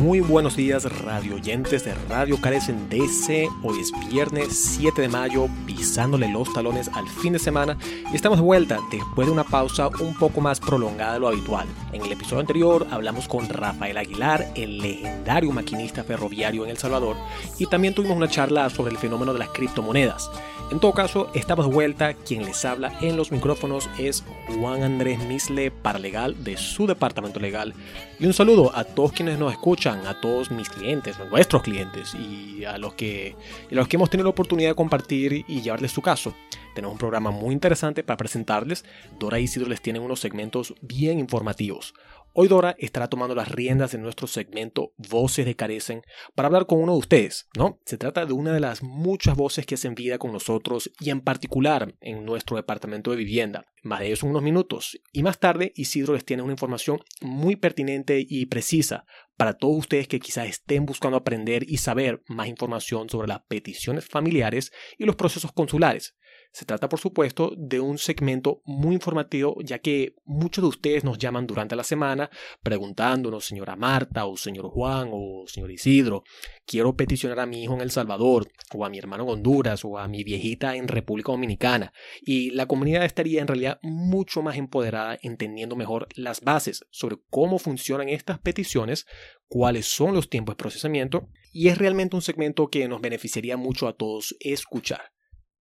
[0.00, 3.50] Muy buenos días radio oyentes de Radio Carecen DC.
[3.62, 7.76] Hoy es viernes 7 de mayo, pisándole los talones al fin de semana
[8.10, 11.68] y estamos de vuelta después de una pausa un poco más prolongada de lo habitual.
[11.92, 17.16] En el episodio anterior hablamos con Rafael Aguilar, el legendario maquinista ferroviario en El Salvador,
[17.58, 20.30] y también tuvimos una charla sobre el fenómeno de las criptomonedas.
[20.70, 22.14] En todo caso, estamos de vuelta.
[22.14, 27.74] Quien les habla en los micrófonos es Juan Andrés Misle, paralegal de su departamento legal.
[28.20, 32.64] Y un saludo a todos quienes nos escuchan, a todos mis clientes, nuestros clientes y
[32.64, 33.36] a los que,
[33.70, 36.34] a los que hemos tenido la oportunidad de compartir y llevarles su caso.
[36.74, 38.84] Tenemos un programa muy interesante para presentarles.
[39.18, 41.94] Dora y Isidro les tienen unos segmentos bien informativos.
[42.32, 46.02] Hoy Dora estará tomando las riendas de nuestro segmento Voces de Carecen
[46.36, 47.80] para hablar con uno de ustedes, ¿no?
[47.84, 51.22] Se trata de una de las muchas voces que hacen vida con nosotros y en
[51.22, 53.66] particular en nuestro departamento de vivienda.
[53.82, 55.00] Más de ellos unos minutos.
[55.12, 59.06] Y más tarde Isidro les tiene una información muy pertinente y precisa
[59.40, 64.06] para todos ustedes que quizás estén buscando aprender y saber más información sobre las peticiones
[64.06, 66.14] familiares y los procesos consulares.
[66.52, 71.16] Se trata, por supuesto, de un segmento muy informativo, ya que muchos de ustedes nos
[71.16, 72.28] llaman durante la semana
[72.60, 76.24] preguntándonos, señora Marta o señor Juan o señor Isidro,
[76.66, 79.96] quiero peticionar a mi hijo en El Salvador, o a mi hermano en Honduras, o
[79.96, 81.92] a mi viejita en República Dominicana.
[82.20, 87.60] Y la comunidad estaría en realidad mucho más empoderada entendiendo mejor las bases sobre cómo
[87.60, 89.06] funcionan estas peticiones,
[89.46, 93.86] cuáles son los tiempos de procesamiento, y es realmente un segmento que nos beneficiaría mucho
[93.86, 95.12] a todos escuchar.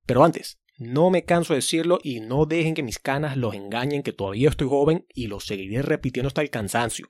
[0.06, 4.02] Pero antes, no me canso de decirlo y no dejen que mis canas los engañen
[4.02, 7.10] que todavía estoy joven y lo seguiré repitiendo hasta el cansancio.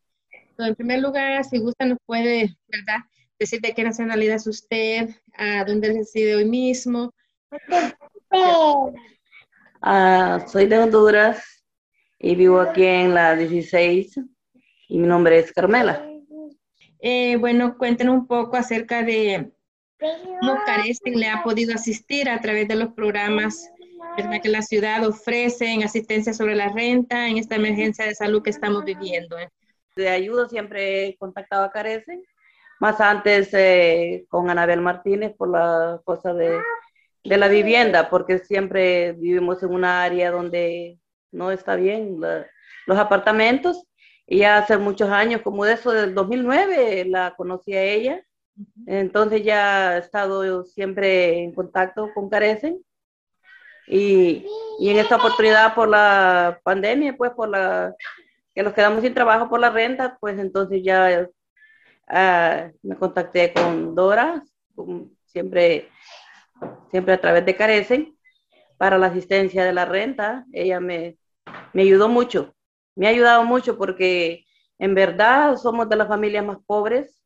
[0.58, 3.06] en primer lugar, si gusta, nos puede, ¿verdad?,
[3.38, 7.14] decir de qué nacionalidad es usted, a dónde reside hoy mismo.
[9.82, 11.64] Ah, soy de Honduras
[12.20, 14.20] y vivo aquí en la 16
[14.90, 16.06] y mi nombre es Carmela.
[17.00, 19.54] Eh, bueno, cuéntenos un poco acerca de
[19.98, 23.72] cómo Carecen le ha podido asistir a través de los programas
[24.44, 28.50] que la ciudad ofrece en asistencia sobre la renta en esta emergencia de salud que
[28.50, 29.38] estamos viviendo.
[29.96, 32.22] De ayuda siempre he contactado a Carecen,
[32.82, 36.60] más antes eh, con Anabel Martínez por la cosa de
[37.24, 41.00] de la vivienda, porque siempre vivimos en una área donde
[41.32, 42.20] no está bien
[42.86, 43.86] los apartamentos.
[44.26, 48.24] Y ya hace muchos años, como de eso del 2009, la conocí a ella.
[48.86, 52.84] Entonces ya he estado siempre en contacto con Carecen.
[53.88, 54.46] Y,
[54.80, 57.96] y, en esta oportunidad por la pandemia, pues por la
[58.54, 61.28] que nos quedamos sin trabajo por la renta, pues entonces ya
[62.08, 64.44] ah, me contacté con Dora,
[65.26, 65.90] siempre
[66.92, 68.18] siempre a través de Carecen,
[68.78, 70.46] para la asistencia de la renta.
[70.54, 71.18] Ella me,
[71.74, 72.56] me ayudó mucho,
[72.96, 74.46] me ha ayudado mucho porque
[74.78, 77.24] en verdad somos de las familias más pobres,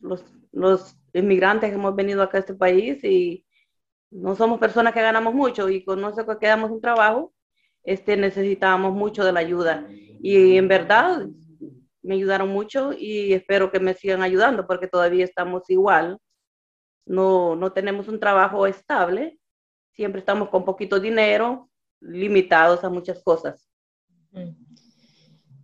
[0.00, 3.44] los, los inmigrantes que hemos venido acá a este país y
[4.10, 7.32] no somos personas que ganamos mucho y con nosotros que quedamos un trabajo,
[7.82, 9.86] este, necesitábamos mucho de la ayuda.
[9.90, 11.26] Y en verdad
[12.02, 16.18] me ayudaron mucho y espero que me sigan ayudando porque todavía estamos igual
[17.06, 19.38] no, no tenemos un trabajo estable,
[19.92, 21.70] siempre estamos con poquito dinero,
[22.00, 23.68] limitados a muchas cosas.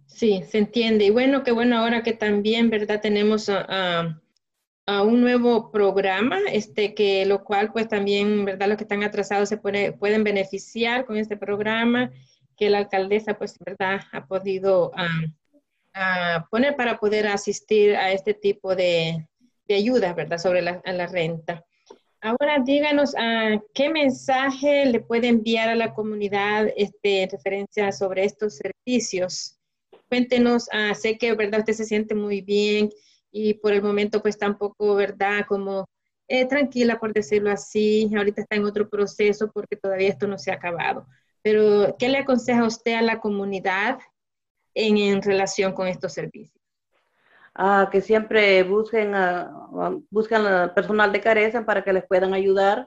[0.07, 1.05] Sí, se entiende.
[1.05, 3.01] Y bueno, qué bueno ahora que también, ¿verdad?
[3.01, 4.21] Tenemos a,
[4.87, 8.69] un nuevo programa, este, que lo cual pues también, ¿verdad?
[8.69, 12.11] Los que están atrasados se pueden beneficiar con este programa
[12.57, 14.01] que la alcaldesa pues, ¿verdad?
[14.13, 14.93] Ha podido
[16.51, 19.28] poner para poder asistir a este tipo de,
[19.69, 21.65] de ayuda, ¿verdad?, sobre la, la renta.
[22.21, 28.25] Ahora díganos uh, qué mensaje le puede enviar a la comunidad este, en referencia sobre
[28.25, 29.57] estos servicios.
[30.09, 32.91] Cuéntenos, uh, sé que verdad usted se siente muy bien
[33.31, 35.87] y por el momento pues tampoco, verdad, como
[36.27, 40.51] eh, tranquila por decirlo así, ahorita está en otro proceso porque todavía esto no se
[40.51, 41.07] ha acabado.
[41.41, 43.99] Pero, ¿qué le aconseja usted a la comunidad
[44.75, 46.58] en, en relación con estos servicios?
[47.61, 52.87] Ah, que siempre busquen, uh, busquen al personal de carencia para que les puedan ayudar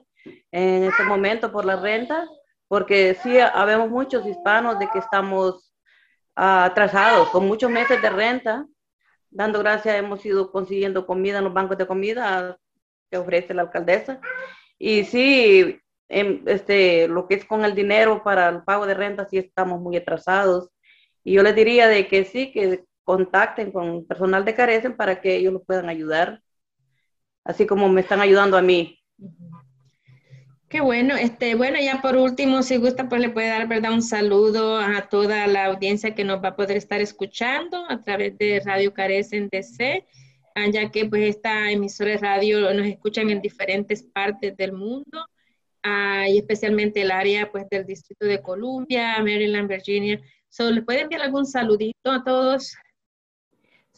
[0.50, 2.26] en este momento por la renta,
[2.68, 5.74] porque sí, habemos muchos hispanos de que estamos
[6.34, 8.66] atrasados con muchos meses de renta.
[9.28, 12.56] Dando gracias, hemos ido consiguiendo comida en los bancos de comida
[13.10, 14.20] que ofrece la alcaldesa.
[14.78, 15.78] Y sí,
[16.08, 19.82] en, este, lo que es con el dinero para el pago de renta, sí estamos
[19.82, 20.70] muy atrasados.
[21.24, 25.36] Y yo les diría de que sí, que contacten con personal de Carecen para que
[25.36, 26.42] ellos los puedan ayudar,
[27.44, 28.98] así como me están ayudando a mí.
[30.72, 33.92] Qué bueno, este, bueno, ya por último, si gusta, pues le puede dar, ¿verdad?
[33.92, 38.38] Un saludo a toda la audiencia que nos va a poder estar escuchando a través
[38.38, 40.06] de Radio Carecen DC,
[40.54, 45.26] ah, ya que pues esta emisora de radio nos escuchan en diferentes partes del mundo,
[45.82, 50.22] ah, y especialmente el área pues del Distrito de Columbia, Maryland, Virginia.
[50.48, 52.74] So, ¿Le puede enviar algún saludito a todos?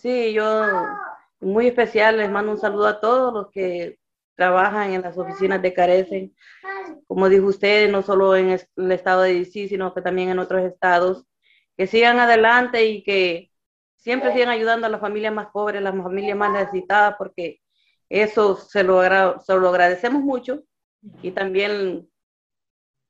[0.04, 0.66] Sí, yo
[1.40, 3.98] muy especial les mando un saludo a todos los que
[4.36, 6.36] trabajan en las oficinas de Carecen.
[7.06, 10.62] Como dijo usted, no solo en el estado de DC, sino que también en otros
[10.62, 11.24] estados,
[11.78, 13.50] que sigan adelante y que
[13.96, 17.62] siempre sigan ayudando a las familias más pobres, las familias más necesitadas, porque
[18.10, 19.00] eso se lo,
[19.40, 20.64] se lo agradecemos mucho
[21.22, 22.10] y también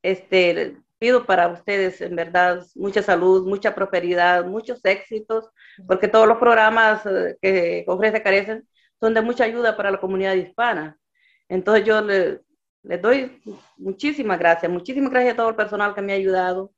[0.00, 5.50] este, pido para ustedes, en verdad, mucha salud, mucha prosperidad, muchos éxitos,
[5.86, 8.66] porque todos los programas eh, que ofrece Carecen
[8.98, 10.98] son de mucha ayuda para la comunidad hispana.
[11.46, 12.40] Entonces yo les
[12.82, 13.42] le doy
[13.76, 16.72] muchísimas gracias, muchísimas gracias a todo el personal que me ha ayudado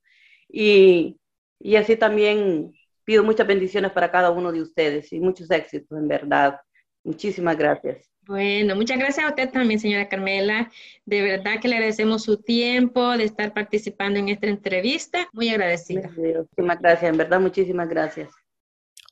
[0.48, 1.20] y,
[1.60, 2.72] y así también
[3.04, 6.60] pido muchas bendiciones para cada uno de ustedes y muchos éxitos, en verdad.
[7.04, 8.15] Muchísimas gracias.
[8.26, 10.70] Bueno, muchas gracias a usted también, señora Carmela.
[11.04, 15.28] De verdad que le agradecemos su tiempo de estar participando en esta entrevista.
[15.32, 16.10] Muy agradecida.
[16.16, 18.30] Muchísimas gracias, en verdad, muchísimas gracias.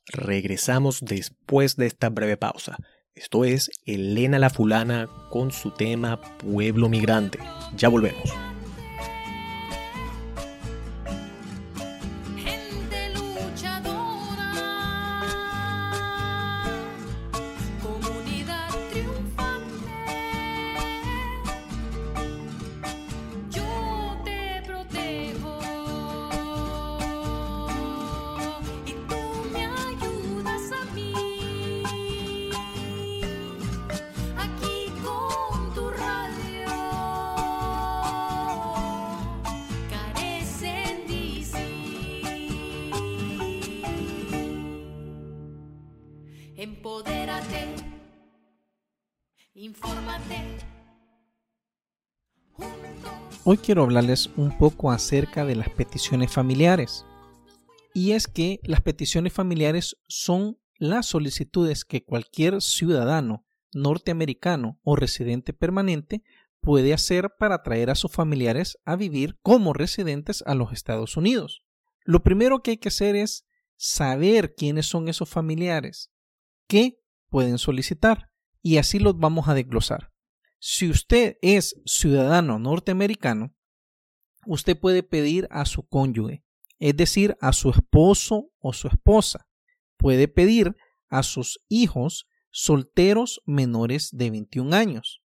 [0.06, 2.76] Regresamos después de esta breve pausa.
[3.14, 7.38] Esto es Elena la Fulana con su tema Pueblo Migrante.
[7.76, 8.53] Ya volvemos.
[53.46, 57.04] Hoy quiero hablarles un poco acerca de las peticiones familiares.
[57.92, 63.44] Y es que las peticiones familiares son las solicitudes que cualquier ciudadano
[63.74, 66.22] norteamericano o residente permanente
[66.60, 71.62] puede hacer para traer a sus familiares a vivir como residentes a los Estados Unidos.
[72.02, 73.46] Lo primero que hay que hacer es
[73.76, 76.10] saber quiénes son esos familiares,
[76.66, 78.30] qué pueden solicitar,
[78.64, 80.10] y así los vamos a desglosar.
[80.58, 83.54] Si usted es ciudadano norteamericano,
[84.46, 86.42] usted puede pedir a su cónyuge,
[86.78, 89.46] es decir, a su esposo o su esposa.
[89.98, 90.74] Puede pedir
[91.10, 95.20] a sus hijos solteros menores de 21 años.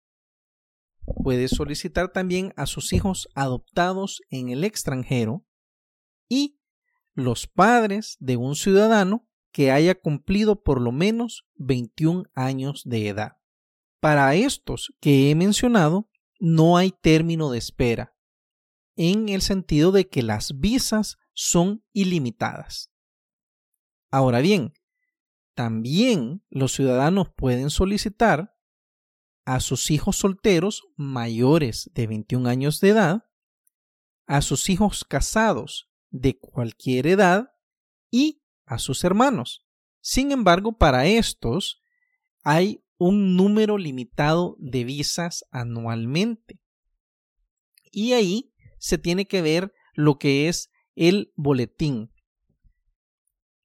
[1.23, 5.45] Puede solicitar también a sus hijos adoptados en el extranjero
[6.27, 6.59] y
[7.13, 13.37] los padres de un ciudadano que haya cumplido por lo menos 21 años de edad.
[13.99, 18.15] Para estos que he mencionado, no hay término de espera,
[18.95, 22.91] en el sentido de que las visas son ilimitadas.
[24.11, 24.73] Ahora bien,
[25.53, 28.55] también los ciudadanos pueden solicitar
[29.45, 33.25] a sus hijos solteros mayores de 21 años de edad,
[34.25, 37.51] a sus hijos casados de cualquier edad
[38.11, 38.38] y
[38.69, 39.65] a sus hermanos.
[39.99, 41.81] Sin embargo, para estos
[42.43, 46.61] hay un número limitado de visas anualmente.
[47.91, 52.11] Y ahí se tiene que ver lo que es el boletín.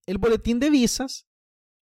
[0.06, 1.26] El boletín de visas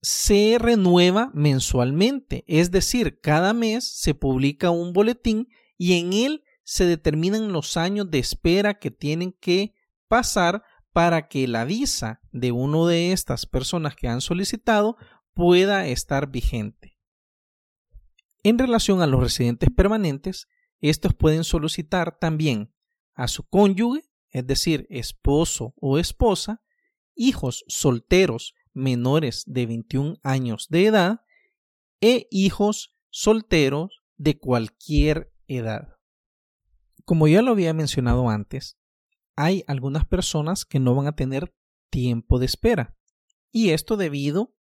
[0.00, 6.87] se renueva mensualmente, es decir, cada mes se publica un boletín y en él se
[6.87, 9.75] determinan los años de espera que tienen que
[10.06, 14.97] pasar para que la visa de uno de estas personas que han solicitado
[15.35, 16.99] pueda estar vigente.
[18.42, 20.49] En relación a los residentes permanentes,
[20.80, 22.73] estos pueden solicitar también
[23.14, 26.62] a su cónyuge, es decir, esposo o esposa,
[27.14, 31.21] hijos solteros menores de 21 años de edad
[32.00, 35.97] e hijos solteros de cualquier edad.
[37.04, 38.77] Como ya lo había mencionado antes,
[39.40, 41.54] hay algunas personas que no van a tener
[41.90, 42.97] tiempo de espera.
[43.52, 44.52] Y esto debido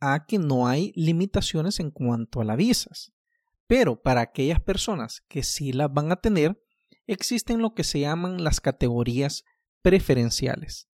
[0.00, 3.12] a que no hay limitaciones en cuanto a las visas.
[3.68, 6.60] Pero para aquellas personas que sí las van a tener,
[7.06, 9.44] existen lo que se llaman las categorías
[9.82, 10.88] preferenciales.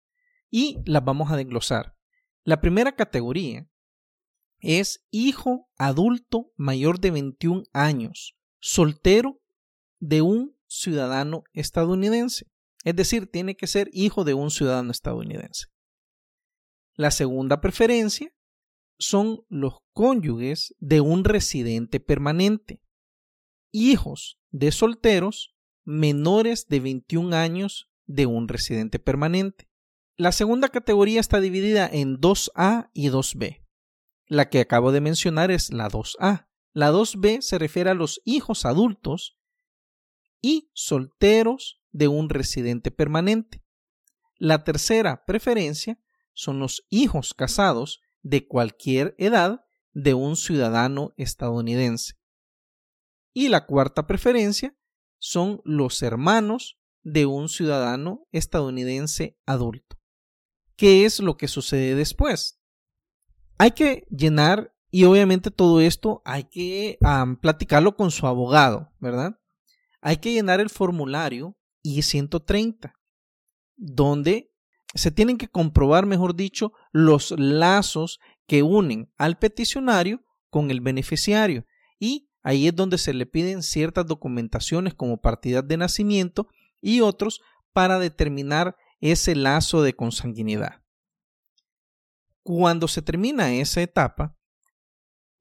[0.50, 1.97] Y las vamos a desglosar.
[2.43, 3.69] La primera categoría
[4.59, 9.41] es hijo adulto mayor de 21 años, soltero
[10.00, 12.51] de un ciudadano estadounidense.
[12.83, 15.67] Es decir, tiene que ser hijo de un ciudadano estadounidense.
[16.95, 18.35] La segunda preferencia
[18.99, 22.83] son los cónyuges de un residente permanente,
[23.73, 29.69] hijos de solteros menores de 21 años de un residente permanente.
[30.17, 33.65] La segunda categoría está dividida en 2A y 2B.
[34.27, 36.49] La que acabo de mencionar es la 2A.
[36.75, 39.39] La 2B se refiere a los hijos adultos
[40.42, 43.62] y solteros de un residente permanente.
[44.37, 45.99] La tercera preferencia
[46.34, 52.14] son los hijos casados de cualquier edad de un ciudadano estadounidense.
[53.32, 54.76] Y la cuarta preferencia
[55.18, 59.99] son los hermanos de un ciudadano estadounidense adulto.
[60.76, 62.61] ¿Qué es lo que sucede después?
[63.58, 66.99] Hay que llenar y obviamente todo esto hay que
[67.40, 69.38] platicarlo con su abogado, ¿verdad?
[70.02, 72.92] Hay que llenar el formulario I-130,
[73.76, 74.52] donde
[74.94, 81.64] se tienen que comprobar, mejor dicho, los lazos que unen al peticionario con el beneficiario
[81.99, 86.49] y ahí es donde se le piden ciertas documentaciones como partida de nacimiento
[86.80, 87.40] y otros
[87.73, 90.82] para determinar ese lazo de consanguinidad.
[92.42, 94.37] Cuando se termina esa etapa,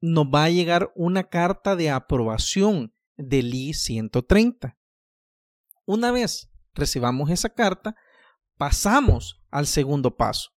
[0.00, 2.94] nos va a llegar una carta de aprobación
[3.28, 4.76] del I-130.
[5.84, 7.96] Una vez recibamos esa carta,
[8.56, 10.50] pasamos al segundo paso.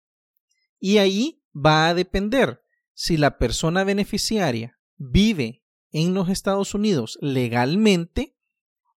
[0.80, 2.62] Y ahí va a depender
[2.94, 8.36] si la persona beneficiaria vive en los Estados Unidos legalmente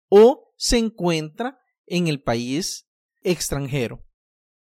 [0.08, 2.88] o se encuentra en el país
[3.24, 4.06] extranjero.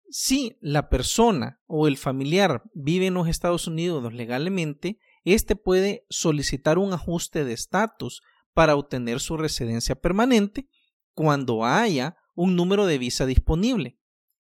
[0.09, 6.77] Si la persona o el familiar vive en los Estados Unidos legalmente, éste puede solicitar
[6.77, 8.21] un ajuste de estatus
[8.53, 10.69] para obtener su residencia permanente
[11.13, 13.99] cuando haya un número de visa disponible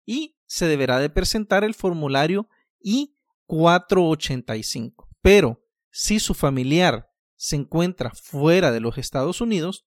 [0.05, 2.49] y se deberá de presentar el formulario
[2.81, 5.09] I-485.
[5.23, 9.87] Pero si su familiar se encuentra fuera de los Estados Unidos,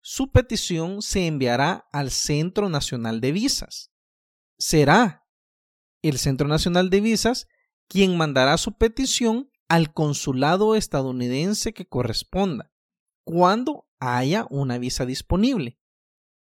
[0.00, 3.92] su petición se enviará al Centro Nacional de Visas.
[4.58, 5.26] Será
[6.02, 7.46] el Centro Nacional de Visas
[7.88, 12.71] quien mandará su petición al consulado estadounidense que corresponda
[13.24, 15.78] cuando haya una visa disponible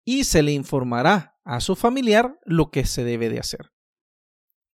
[0.04, 3.72] y se le informará a su familiar lo que se debe de hacer.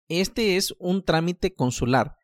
[0.08, 2.16] Este es un trámite consular.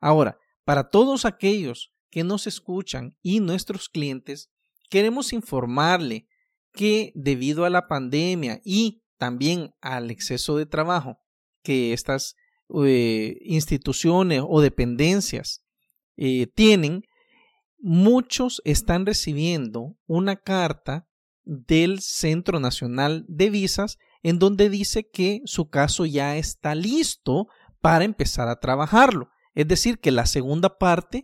[0.00, 4.50] Ahora, para todos aquellos que nos escuchan y nuestros clientes,
[4.88, 6.28] queremos informarle
[6.72, 11.18] que debido a la pandemia y también al exceso de trabajo
[11.62, 12.36] que estas
[12.84, 15.64] eh, instituciones o dependencias
[16.16, 17.02] eh, tienen,
[17.86, 21.08] muchos están recibiendo una carta
[21.44, 27.46] del Centro Nacional de Visas en donde dice que su caso ya está listo
[27.80, 29.30] para empezar a trabajarlo.
[29.54, 31.22] Es decir, que la segunda parte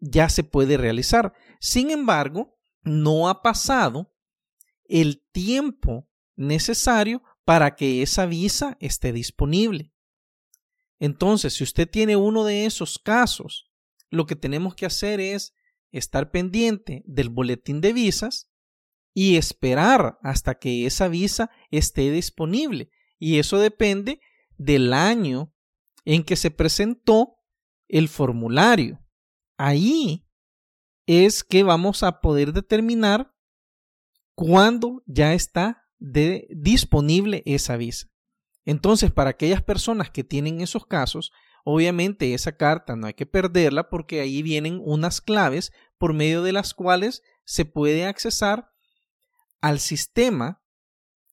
[0.00, 1.32] ya se puede realizar.
[1.60, 4.12] Sin embargo, no ha pasado
[4.84, 9.94] el tiempo necesario para que esa visa esté disponible.
[10.98, 13.70] Entonces, si usted tiene uno de esos casos,
[14.10, 15.54] lo que tenemos que hacer es
[15.92, 18.50] estar pendiente del boletín de visas
[19.14, 22.90] y esperar hasta que esa visa esté disponible.
[23.18, 24.20] Y eso depende
[24.56, 25.52] del año
[26.04, 27.36] en que se presentó
[27.88, 29.00] el formulario.
[29.56, 30.26] Ahí
[31.06, 33.34] es que vamos a poder determinar
[34.34, 38.06] cuándo ya está disponible esa visa.
[38.64, 41.32] Entonces, para aquellas personas que tienen esos casos,
[41.64, 46.52] Obviamente esa carta no hay que perderla porque ahí vienen unas claves por medio de
[46.52, 48.70] las cuales se puede accesar
[49.60, 50.62] al sistema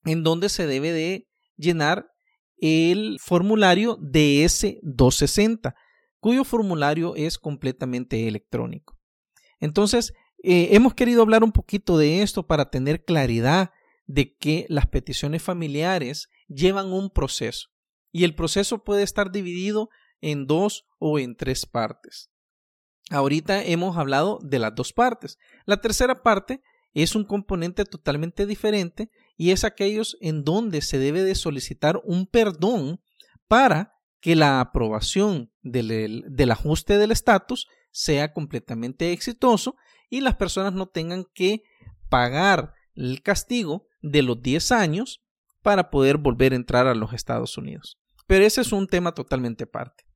[0.04, 2.10] en donde se debe de llenar
[2.56, 5.74] el formulario DS260,
[6.20, 8.98] cuyo formulario es completamente electrónico.
[9.60, 13.70] Entonces, eh, hemos querido hablar un poquito de esto para tener claridad
[14.06, 17.68] de que las peticiones familiares llevan un proceso
[18.12, 22.30] y el proceso puede estar dividido en dos o en tres partes.
[23.10, 25.38] Ahorita hemos hablado de las dos partes.
[25.64, 31.22] La tercera parte es un componente totalmente diferente y es aquellos en donde se debe
[31.22, 33.00] de solicitar un perdón
[33.46, 39.76] para que la aprobación del, del ajuste del estatus sea completamente exitoso
[40.10, 41.62] y las personas no tengan que
[42.08, 45.22] pagar el castigo de los 10 años
[45.62, 47.98] para poder volver a entrar a los Estados Unidos.
[48.26, 50.07] Pero ese es un tema totalmente aparte.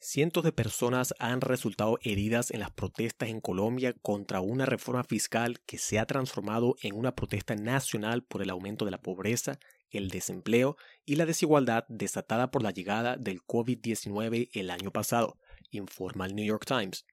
[0.06, 5.62] Cientos de personas han resultado heridas en las protestas en Colombia contra una reforma fiscal
[5.62, 9.60] que se ha transformado en una protesta nacional por el aumento de la pobreza,
[9.92, 15.40] el desempleo y la desigualdad desatada por la llegada del COVID-19 el año pasado,
[15.72, 17.06] informa el New York Times.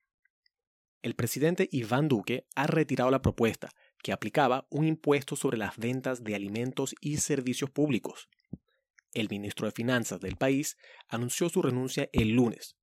[1.01, 3.69] El presidente Iván Duque ha retirado la propuesta
[4.03, 8.29] que aplicaba un impuesto sobre las ventas de alimentos y servicios públicos
[9.13, 10.77] el ministro de Finanzas del país
[11.09, 12.77] anunció su renuncia el lunes.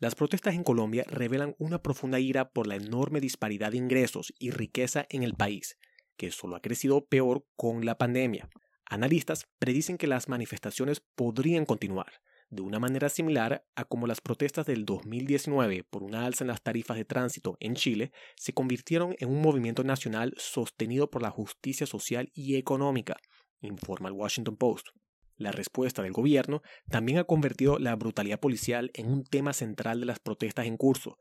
[0.00, 4.50] Las protestas en Colombia revelan una profunda ira por la enorme disparidad de ingresos y
[4.50, 5.78] riqueza en el país,
[6.16, 8.48] que solo ha crecido peor con la pandemia.
[8.86, 12.12] Analistas predicen que las manifestaciones podrían continuar,
[12.50, 16.62] de una manera similar a como las protestas del 2019 por una alza en las
[16.62, 21.86] tarifas de tránsito en Chile se convirtieron en un movimiento nacional sostenido por la justicia
[21.86, 23.16] social y económica,
[23.60, 24.88] informa el Washington Post.
[25.36, 30.06] La respuesta del gobierno también ha convertido la brutalidad policial en un tema central de
[30.06, 31.18] las protestas en curso.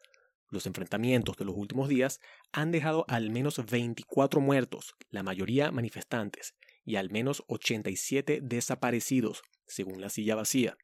[0.50, 2.20] Los enfrentamientos de los últimos días
[2.52, 6.54] han dejado al menos 24 muertos, la mayoría manifestantes,
[6.86, 10.78] y al menos 87 desaparecidos, según la silla vacía.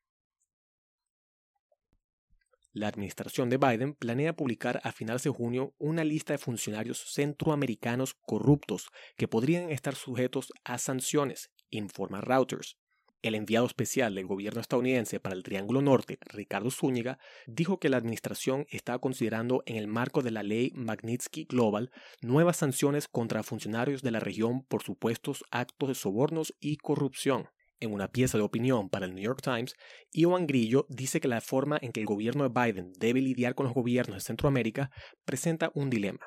[2.72, 8.16] La administración de Biden planea publicar a finales de junio una lista de funcionarios centroamericanos
[8.22, 8.88] corruptos
[9.18, 12.79] que podrían estar sujetos a sanciones, informa Reuters.
[13.22, 17.98] El enviado especial del gobierno estadounidense para el Triángulo Norte, Ricardo Zúñiga, dijo que la
[17.98, 24.04] administración estaba considerando en el marco de la ley Magnitsky Global nuevas sanciones contra funcionarios
[24.04, 27.50] de la región por supuestos actos de sobornos y corrupción.
[27.82, 29.76] En una pieza de opinión para el New York Times,
[30.14, 33.66] Iwan Grillo dice que la forma en que el gobierno de Biden debe lidiar con
[33.66, 34.92] los gobiernos de Centroamérica
[35.26, 36.22] presenta un dilema.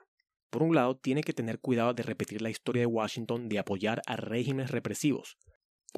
[0.51, 4.03] Por un lado, tiene que tener cuidado de repetir la historia de Washington de apoyar
[4.07, 5.39] a regímenes represivos,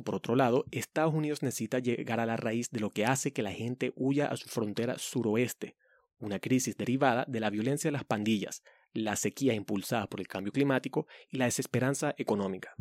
[0.02, 3.42] por otro lado, Estados Unidos necesita llegar a la raíz de lo que hace que
[3.42, 5.76] la gente huya a su frontera suroeste,
[6.18, 10.52] una crisis derivada de la violencia de las pandillas, la sequía impulsada por el cambio
[10.52, 12.74] climático y la desesperanza económica.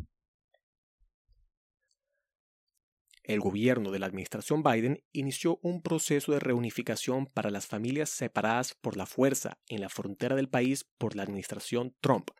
[3.22, 8.74] El gobierno de la administración Biden inició un proceso de reunificación para las familias separadas
[8.74, 12.30] por la fuerza en la frontera del país por la administración Trump.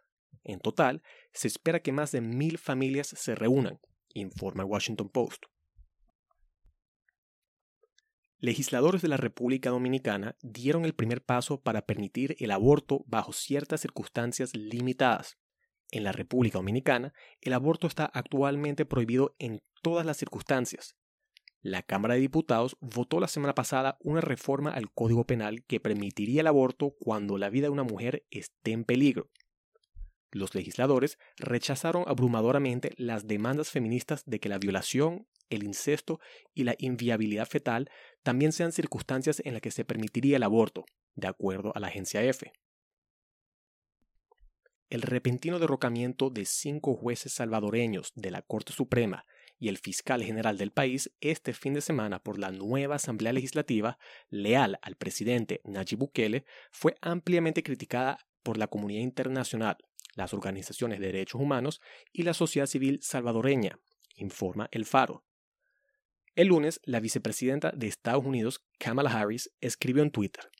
[0.42, 3.80] En total, se espera que más de mil familias se reúnan,
[4.14, 5.44] informa el Washington Post.
[8.38, 13.80] Legisladores de la República Dominicana dieron el primer paso para permitir el aborto bajo ciertas
[13.80, 15.38] circunstancias limitadas.
[15.90, 20.96] En la República Dominicana, el aborto está actualmente prohibido en todas las circunstancias.
[21.62, 26.42] La Cámara de Diputados votó la semana pasada una reforma al Código Penal que permitiría
[26.42, 29.30] el aborto cuando la vida de una mujer esté en peligro.
[30.34, 36.18] Los legisladores rechazaron abrumadoramente las demandas feministas de que la violación, el incesto
[36.54, 37.88] y la inviabilidad fetal
[38.24, 42.20] también sean circunstancias en las que se permitiría el aborto, de acuerdo a la agencia
[42.20, 42.52] EFE.
[44.90, 49.26] El repentino derrocamiento de cinco jueces salvadoreños de la Corte Suprema
[49.60, 53.98] y el fiscal general del país este fin de semana por la nueva Asamblea Legislativa,
[54.30, 59.76] leal al presidente Nayib Bukele, fue ampliamente criticada por la comunidad internacional,
[60.16, 61.80] las organizaciones de derechos humanos
[62.12, 63.78] y la sociedad civil salvadoreña,
[64.16, 65.24] informa El Faro.
[66.34, 70.50] El lunes, la vicepresidenta de Estados Unidos, Kamala Harris, escribió en Twitter,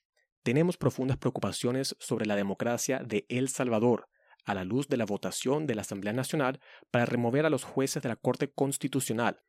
[0.42, 4.08] Tenemos profundas preocupaciones sobre la democracia de El Salvador,
[4.44, 8.02] a la luz de la votación de la Asamblea Nacional para remover a los jueces
[8.02, 9.42] de la Corte Constitucional.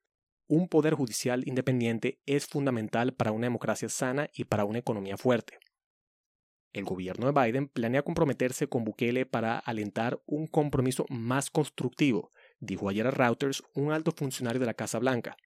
[0.47, 5.59] Un poder judicial independiente es fundamental para una democracia sana y para una economía fuerte.
[6.75, 12.89] El gobierno de Biden planea comprometerse con Bukele para alentar un compromiso más constructivo, dijo
[12.89, 15.37] ayer a Reuters un alto funcionario de la Casa Blanca.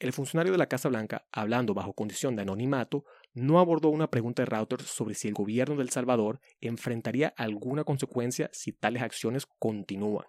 [0.00, 4.42] El funcionario de la Casa Blanca, hablando bajo condición de anonimato, no abordó una pregunta
[4.42, 9.46] de Reuters sobre si el gobierno de El Salvador enfrentaría alguna consecuencia si tales acciones
[9.60, 10.26] continúan.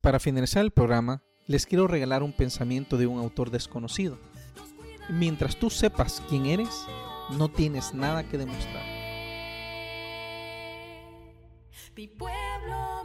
[0.00, 4.18] Para finalizar el programa, les quiero regalar un pensamiento de un autor desconocido.
[5.10, 6.86] Mientras tú sepas quién eres,
[7.30, 8.84] no tienes nada que demostrar.
[11.96, 13.04] Mi pueblo,